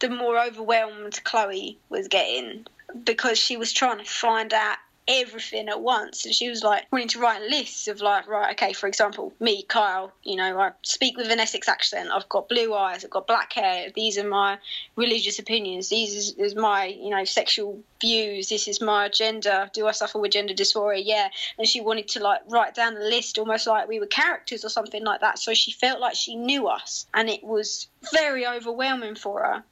[0.00, 2.66] the more overwhelmed Chloe was getting
[3.04, 4.78] because she was trying to find out
[5.08, 6.26] everything at once.
[6.26, 9.62] And she was like wanting to write lists of like, right, okay, for example, me,
[9.62, 12.10] Kyle, you know, I speak with an Essex accent.
[12.12, 13.04] I've got blue eyes.
[13.04, 13.88] I've got black hair.
[13.94, 14.58] These are my
[14.96, 15.88] religious opinions.
[15.88, 18.50] These is, is my, you know, sexual views.
[18.50, 19.70] This is my gender.
[19.72, 21.02] Do I suffer with gender dysphoria?
[21.04, 21.28] Yeah.
[21.58, 24.68] And she wanted to like write down the list almost like we were characters or
[24.68, 25.38] something like that.
[25.38, 27.06] So she felt like she knew us.
[27.14, 29.64] And it was very overwhelming for her.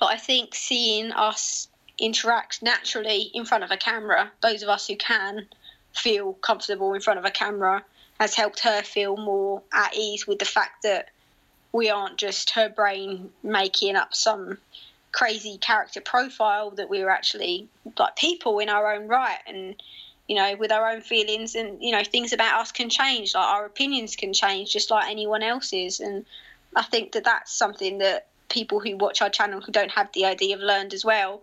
[0.00, 4.30] But I think seeing us interact naturally in front of a camera.
[4.42, 5.46] Those of us who can
[5.94, 7.84] feel comfortable in front of a camera
[8.20, 11.10] has helped her feel more at ease with the fact that
[11.72, 14.58] we aren't just her brain making up some
[15.12, 17.68] crazy character profile that we're actually
[17.98, 19.82] like people in our own right and
[20.28, 23.46] you know with our own feelings and you know things about us can change like
[23.46, 26.26] our opinions can change just like anyone else's and
[26.74, 30.50] i think that that's something that people who watch our channel who don't have DID
[30.50, 31.42] have learned as well